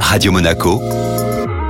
Radio 0.00 0.32
Monaco, 0.32 0.80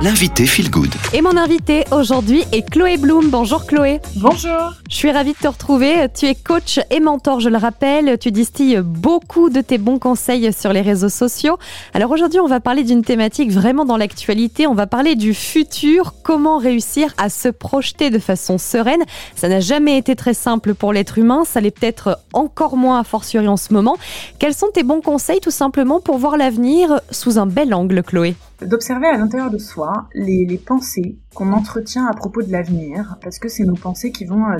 l'invité 0.01 0.45
Feel 0.45 0.69
Good. 0.69 0.93
Et 1.13 1.21
mon 1.21 1.35
invité 1.35 1.85
aujourd'hui 1.91 2.43
est 2.51 2.69
Chloé 2.69 2.97
Bloom. 2.97 3.29
Bonjour 3.29 3.65
Chloé. 3.65 3.99
Bonjour. 4.15 4.73
Je 4.89 4.95
suis 4.95 5.11
ravie 5.11 5.33
de 5.33 5.37
te 5.37 5.47
retrouver. 5.49 6.07
Tu 6.17 6.27
es 6.27 6.35
coach 6.35 6.79
et 6.89 7.01
mentor, 7.01 7.41
je 7.41 7.49
le 7.49 7.57
rappelle. 7.57 8.17
Tu 8.19 8.31
distilles 8.31 8.79
beaucoup 8.81 9.49
de 9.49 9.59
tes 9.59 9.77
bons 9.77 9.99
conseils 9.99 10.53
sur 10.53 10.71
les 10.71 10.79
réseaux 10.79 11.09
sociaux. 11.09 11.57
Alors 11.93 12.11
aujourd'hui, 12.11 12.39
on 12.39 12.47
va 12.47 12.61
parler 12.61 12.85
d'une 12.85 13.01
thématique 13.01 13.51
vraiment 13.51 13.83
dans 13.83 13.97
l'actualité. 13.97 14.65
On 14.65 14.73
va 14.73 14.87
parler 14.87 15.15
du 15.15 15.33
futur. 15.33 16.13
Comment 16.23 16.57
réussir 16.57 17.13
à 17.17 17.29
se 17.29 17.49
projeter 17.49 18.09
de 18.11 18.19
façon 18.19 18.57
sereine? 18.57 19.03
Ça 19.35 19.49
n'a 19.49 19.59
jamais 19.59 19.97
été 19.97 20.15
très 20.15 20.33
simple 20.33 20.73
pour 20.73 20.93
l'être 20.93 21.17
humain. 21.17 21.43
Ça 21.43 21.59
l'est 21.59 21.71
peut-être 21.71 22.19
encore 22.31 22.77
moins 22.77 23.01
à 23.01 23.03
fortiori 23.03 23.49
en 23.49 23.57
ce 23.57 23.73
moment. 23.73 23.97
Quels 24.39 24.53
sont 24.53 24.69
tes 24.73 24.83
bons 24.83 25.01
conseils 25.01 25.41
tout 25.41 25.51
simplement 25.51 25.99
pour 25.99 26.17
voir 26.17 26.37
l'avenir 26.37 27.01
sous 27.11 27.37
un 27.37 27.45
bel 27.45 27.73
angle, 27.73 28.03
Chloé? 28.03 28.35
D'observer 28.61 29.07
à 29.07 29.17
l'intérieur 29.17 29.51
de 29.51 29.59
soi 29.59 30.07
les, 30.15 30.45
les 30.45 30.57
pensées 30.57 31.17
qu'on 31.35 31.53
entretient 31.53 32.07
à 32.07 32.13
propos 32.15 32.41
de 32.41 32.51
l'avenir, 32.51 33.17
parce 33.21 33.37
que 33.37 33.47
c'est 33.47 33.65
nos 33.65 33.75
pensées 33.75 34.11
qui 34.11 34.25
vont 34.25 34.47
euh, 34.47 34.57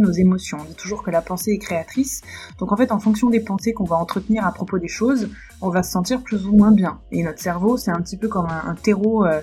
nos 0.00 0.12
émotions. 0.12 0.58
On 0.60 0.64
dit 0.64 0.74
toujours 0.74 1.02
que 1.02 1.10
la 1.10 1.22
pensée 1.22 1.52
est 1.52 1.58
créatrice, 1.58 2.22
donc 2.58 2.72
en 2.72 2.76
fait 2.76 2.92
en 2.92 2.98
fonction 2.98 3.30
des 3.30 3.40
pensées 3.40 3.72
qu'on 3.72 3.84
va 3.84 3.96
entretenir 3.96 4.46
à 4.46 4.52
propos 4.52 4.78
des 4.78 4.88
choses, 4.88 5.28
on 5.60 5.70
va 5.70 5.82
se 5.82 5.92
sentir 5.92 6.22
plus 6.22 6.46
ou 6.46 6.56
moins 6.56 6.72
bien. 6.72 7.00
Et 7.10 7.22
notre 7.22 7.40
cerveau, 7.40 7.76
c'est 7.76 7.90
un 7.90 8.00
petit 8.00 8.16
peu 8.16 8.28
comme 8.28 8.46
un, 8.46 8.74
terreau 8.74 9.24
euh, 9.24 9.40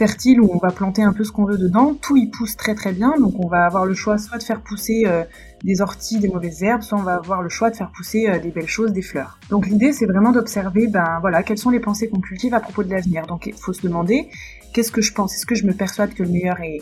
fertile 0.00 0.40
où 0.40 0.48
on 0.50 0.56
va 0.56 0.70
planter 0.70 1.02
un 1.02 1.12
peu 1.12 1.24
ce 1.24 1.30
qu'on 1.30 1.44
veut 1.44 1.58
dedans, 1.58 1.94
tout 2.00 2.16
y 2.16 2.26
pousse 2.26 2.56
très 2.56 2.74
très 2.74 2.92
bien, 2.92 3.12
donc 3.18 3.34
on 3.38 3.48
va 3.48 3.66
avoir 3.66 3.84
le 3.84 3.92
choix 3.92 4.16
soit 4.16 4.38
de 4.38 4.42
faire 4.42 4.62
pousser 4.62 5.02
euh, 5.04 5.24
des 5.62 5.82
orties, 5.82 6.18
des 6.18 6.28
mauvaises 6.28 6.62
herbes, 6.62 6.80
soit 6.80 6.98
on 6.98 7.02
va 7.02 7.16
avoir 7.16 7.42
le 7.42 7.50
choix 7.50 7.68
de 7.68 7.76
faire 7.76 7.90
pousser 7.94 8.26
euh, 8.26 8.38
des 8.38 8.50
belles 8.50 8.66
choses, 8.66 8.92
des 8.94 9.02
fleurs. 9.02 9.38
Donc 9.50 9.66
l'idée 9.66 9.92
c'est 9.92 10.06
vraiment 10.06 10.32
d'observer, 10.32 10.86
ben 10.86 11.18
voilà, 11.20 11.42
quelles 11.42 11.58
sont 11.58 11.68
les 11.68 11.80
pensées 11.80 12.08
qu'on 12.08 12.20
cultive 12.20 12.54
à 12.54 12.60
propos 12.60 12.82
de 12.82 12.90
l'avenir. 12.90 13.26
Donc 13.26 13.44
il 13.44 13.52
faut 13.52 13.74
se 13.74 13.82
demander 13.82 14.30
qu'est-ce 14.72 14.90
que 14.90 15.02
je 15.02 15.12
pense? 15.12 15.34
Est-ce 15.36 15.44
que 15.44 15.54
je 15.54 15.66
me 15.66 15.74
persuade 15.74 16.14
que 16.14 16.22
le 16.22 16.30
meilleur 16.30 16.56
est, 16.62 16.80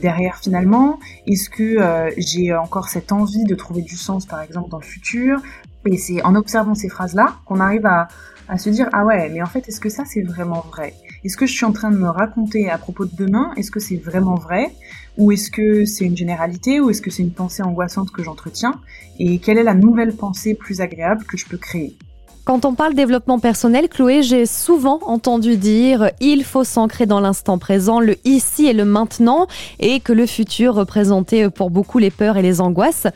derrière 0.00 0.38
finalement? 0.38 0.98
Est-ce 1.28 1.50
que 1.50 1.62
euh, 1.62 2.10
j'ai 2.16 2.52
encore 2.56 2.88
cette 2.88 3.12
envie 3.12 3.44
de 3.44 3.54
trouver 3.54 3.82
du 3.82 3.96
sens 3.96 4.26
par 4.26 4.40
exemple 4.40 4.68
dans 4.68 4.78
le 4.78 4.84
futur? 4.84 5.40
Et 5.90 5.96
c'est 5.96 6.22
en 6.22 6.34
observant 6.34 6.74
ces 6.74 6.90
phrases-là 6.90 7.36
qu'on 7.46 7.60
arrive 7.60 7.86
à, 7.86 8.08
se 8.58 8.68
dire 8.68 8.90
ah 8.92 9.06
ouais, 9.06 9.30
mais 9.30 9.40
en 9.40 9.46
fait 9.46 9.66
est-ce 9.68 9.80
que 9.80 9.88
ça 9.88 10.04
c'est 10.04 10.22
vraiment 10.22 10.60
vrai? 10.60 10.94
Est-ce 11.24 11.36
que 11.36 11.46
je 11.46 11.52
suis 11.52 11.64
en 11.64 11.72
train 11.72 11.90
de 11.90 11.96
me 11.96 12.08
raconter 12.08 12.68
à 12.68 12.76
propos 12.76 13.06
de 13.06 13.16
demain? 13.16 13.52
Est-ce 13.56 13.70
que 13.70 13.80
c'est 13.80 13.96
vraiment 13.96 14.34
vrai? 14.34 14.70
Ou 15.16 15.32
est-ce 15.32 15.50
que 15.50 15.86
c'est 15.86 16.04
une 16.04 16.16
généralité? 16.16 16.78
Ou 16.80 16.90
est-ce 16.90 17.00
que 17.00 17.10
c'est 17.10 17.22
une 17.22 17.32
pensée 17.32 17.62
angoissante 17.62 18.10
que 18.10 18.22
j'entretiens? 18.22 18.80
Et 19.18 19.38
quelle 19.38 19.56
est 19.56 19.62
la 19.62 19.74
nouvelle 19.74 20.14
pensée 20.14 20.54
plus 20.54 20.82
agréable 20.82 21.24
que 21.24 21.38
je 21.38 21.46
peux 21.46 21.56
créer? 21.56 21.96
Quand 22.48 22.64
on 22.64 22.72
parle 22.72 22.94
développement 22.94 23.38
personnel, 23.38 23.90
Chloé, 23.90 24.22
j'ai 24.22 24.46
souvent 24.46 25.00
entendu 25.04 25.58
dire 25.58 26.12
il 26.18 26.44
faut 26.44 26.64
s'ancrer 26.64 27.04
dans 27.04 27.20
l'instant 27.20 27.58
présent, 27.58 28.00
le 28.00 28.16
ici 28.24 28.64
et 28.64 28.72
le 28.72 28.86
maintenant, 28.86 29.48
et 29.80 30.00
que 30.00 30.14
le 30.14 30.24
futur 30.24 30.74
représentait 30.74 31.50
pour 31.50 31.68
beaucoup 31.68 31.98
les 31.98 32.10
peurs 32.10 32.38
et 32.38 32.42
les 32.42 32.62
angoisses. 32.62 33.06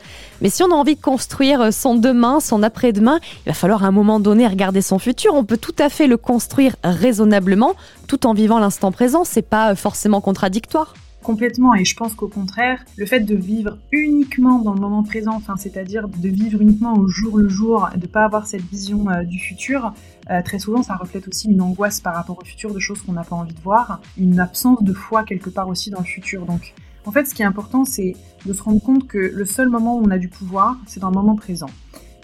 Mais 0.43 0.51
si 0.51 0.61
on 0.61 0.69
a 0.69 0.75
envie 0.75 0.93
de 0.93 1.01
construire 1.01 1.73
son 1.73 1.95
demain, 1.95 2.41
son 2.41 2.61
après-demain, 2.61 3.19
il 3.47 3.49
va 3.49 3.53
falloir 3.53 3.83
à 3.83 3.87
un 3.87 3.91
moment 3.91 4.19
donné 4.19 4.45
regarder 4.45 4.83
son 4.83 4.99
futur. 4.99 5.33
On 5.33 5.43
peut 5.43 5.57
tout 5.57 5.75
à 5.79 5.89
fait 5.89 6.05
le 6.05 6.17
construire 6.17 6.75
raisonnablement, 6.83 7.73
tout 8.05 8.27
en 8.27 8.35
vivant 8.35 8.59
l'instant 8.59 8.91
présent. 8.91 9.23
C'est 9.23 9.41
pas 9.41 9.73
forcément 9.73 10.21
contradictoire. 10.21 10.93
Complètement, 11.23 11.73
et 11.73 11.85
je 11.85 11.95
pense 11.95 12.15
qu'au 12.15 12.27
contraire, 12.27 12.83
le 12.97 13.05
fait 13.05 13.21
de 13.21 13.33
vivre 13.33 13.77
uniquement 13.93 14.59
dans 14.59 14.73
le 14.73 14.81
moment 14.81 15.03
présent, 15.03 15.33
enfin, 15.33 15.55
c'est-à-dire 15.55 16.09
de 16.09 16.27
vivre 16.27 16.61
uniquement 16.61 16.97
au 16.97 17.07
jour 17.07 17.37
le 17.37 17.47
jour, 17.47 17.89
de 17.95 18.07
pas 18.07 18.25
avoir 18.25 18.45
cette 18.45 18.63
vision 18.63 19.09
euh, 19.09 19.23
du 19.23 19.39
futur, 19.39 19.93
euh, 20.29 20.41
très 20.41 20.59
souvent 20.59 20.83
ça 20.83 20.95
reflète 20.95 21.29
aussi 21.29 21.49
une 21.49 21.61
angoisse 21.61 22.01
par 22.01 22.13
rapport 22.13 22.37
au 22.41 22.45
futur, 22.45 22.73
de 22.73 22.79
choses 22.79 23.01
qu'on 23.01 23.13
n'a 23.13 23.23
pas 23.23 23.37
envie 23.37 23.53
de 23.53 23.61
voir, 23.61 24.01
une 24.17 24.41
absence 24.41 24.83
de 24.83 24.91
foi 24.91 25.23
quelque 25.23 25.49
part 25.49 25.69
aussi 25.69 25.91
dans 25.91 25.99
le 25.99 26.05
futur. 26.05 26.45
Donc, 26.45 26.73
en 27.05 27.11
fait, 27.11 27.25
ce 27.25 27.33
qui 27.33 27.41
est 27.41 27.45
important, 27.45 27.85
c'est 27.85 28.15
de 28.45 28.51
se 28.51 28.61
rendre 28.61 28.81
compte 28.81 29.07
que 29.07 29.17
le 29.17 29.45
seul 29.45 29.69
moment 29.69 29.97
où 29.97 30.03
on 30.05 30.11
a 30.11 30.17
du 30.17 30.27
pouvoir, 30.27 30.77
c'est 30.87 30.99
dans 30.99 31.09
le 31.09 31.15
moment 31.15 31.35
présent. 31.35 31.69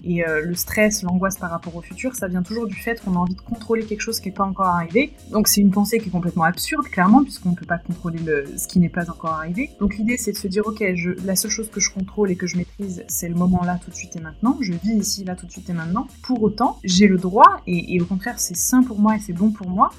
Et 0.04 0.26
euh, 0.26 0.42
le 0.42 0.54
stress, 0.54 1.02
l'angoisse 1.02 1.38
par 1.38 1.50
rapport 1.50 1.76
au 1.76 1.82
futur, 1.82 2.14
ça 2.14 2.28
vient 2.28 2.42
toujours 2.42 2.66
du 2.66 2.74
fait 2.74 3.00
qu'on 3.02 3.14
a 3.14 3.18
envie 3.18 3.34
de 3.34 3.40
contrôler 3.40 3.84
quelque 3.84 4.00
chose 4.00 4.20
qui 4.20 4.28
n'est 4.28 4.34
pas 4.34 4.44
encore 4.44 4.66
arrivé. 4.66 5.12
Donc 5.30 5.48
c'est 5.48 5.60
une 5.60 5.70
pensée 5.70 5.98
qui 5.98 6.08
est 6.08 6.12
complètement 6.12 6.44
absurde, 6.44 6.86
clairement, 6.86 7.22
puisqu'on 7.22 7.50
ne 7.50 7.56
peut 7.56 7.66
pas 7.66 7.78
contrôler 7.78 8.18
le, 8.20 8.46
ce 8.56 8.66
qui 8.66 8.78
n'est 8.78 8.88
pas 8.88 9.10
encore 9.10 9.34
arrivé. 9.34 9.70
Donc 9.80 9.96
l'idée 9.96 10.16
c'est 10.16 10.32
de 10.32 10.36
se 10.36 10.48
dire, 10.48 10.66
ok, 10.66 10.82
je, 10.94 11.10
la 11.24 11.36
seule 11.36 11.50
chose 11.50 11.70
que 11.70 11.80
je 11.80 11.90
contrôle 11.90 12.30
et 12.30 12.36
que 12.36 12.46
je 12.46 12.56
maîtrise, 12.56 13.04
c'est 13.08 13.28
le 13.28 13.34
moment 13.34 13.62
là, 13.64 13.78
tout 13.82 13.90
de 13.90 13.96
suite 13.96 14.16
et 14.16 14.20
maintenant. 14.20 14.56
Je 14.60 14.72
vis 14.72 14.94
ici, 14.94 15.24
là, 15.24 15.36
tout 15.36 15.46
de 15.46 15.52
suite 15.52 15.68
et 15.70 15.74
maintenant. 15.74 16.06
Pour 16.22 16.42
autant, 16.42 16.78
j'ai 16.84 17.06
le 17.06 17.18
droit, 17.18 17.60
et 17.66 18.00
au 18.00 18.06
contraire 18.06 18.38
c'est 18.38 18.56
sain 18.56 18.82
pour 18.82 18.98
moi 18.98 19.16
et 19.16 19.18
c'est 19.18 19.32
bon 19.32 19.50
pour 19.50 19.68
moi, 19.68 19.90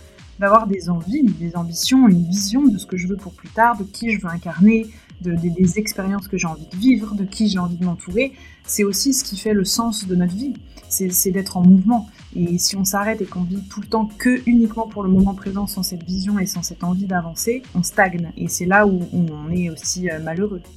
d'avoir 0.42 0.66
des 0.66 0.90
envies, 0.90 1.22
des 1.22 1.56
ambitions, 1.56 2.08
une 2.08 2.24
vision 2.24 2.66
de 2.66 2.78
ce 2.80 2.88
que 2.88 2.98
je 2.98 3.08
veux 3.08 3.16
pour 3.16 3.32
plus 3.32 3.50
tard, 3.50 3.78
de 3.78 3.84
qui 3.84 4.10
je 4.10 4.20
veux 4.20 4.30
incarner, 4.30 4.88
de, 5.22 5.36
des 5.36 5.78
expériences 5.78 6.28
que 6.28 6.36
j'ai 6.36 6.48
envie 6.48 6.66
de 6.66 6.78
vivre, 6.78 7.14
de 7.14 7.24
qui 7.24 7.48
j'ai 7.48 7.60
envie 7.60 7.78
de 7.78 7.86
m'entourer. 7.86 8.34
C'est 8.66 8.84
aussi 8.84 9.14
ce 9.14 9.24
qui 9.24 9.38
fait 9.38 9.54
le 9.54 9.64
sens 9.64 10.08
de 10.08 10.16
notre 10.16 10.34
vie, 10.34 10.54
c'est 10.90 11.32
d'être 11.32 11.58
en 11.58 11.62
mouvement. 11.62 12.10
Et 12.36 12.58
si 12.58 12.76
on 12.76 12.84
s'arrête 12.84 13.22
et 13.22 13.26
qu'on 13.26 13.44
vit 13.44 13.62
tout 13.70 13.82
le 13.82 13.88
temps 13.88 14.10
que 14.18 14.42
uniquement 14.48 14.88
pour 14.88 15.04
le 15.04 15.10
moment 15.10 15.36
présent, 15.36 15.68
sans 15.68 15.84
cette 15.84 16.04
vision 16.04 16.40
et 16.40 16.48
sans 16.48 16.64
cette 16.64 16.84
envie 16.84 17.06
d'avancer, 17.06 17.62
on 17.76 17.84
stagne. 17.84 18.32
Et 18.36 18.48
c'est 18.48 18.66
là 18.66 18.88
où 18.88 19.02
on 19.14 19.52
est 19.52 19.70
aussi 19.70 20.10
euh, 20.10 20.20
malheureux. 20.20 20.62